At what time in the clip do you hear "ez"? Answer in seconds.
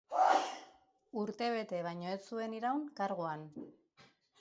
2.15-2.19